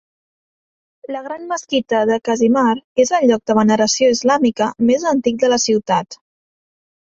[1.15, 2.73] La gran mesquita de Kazimar
[3.05, 6.23] és el lloc de veneració islàmica més antic de la ciutat.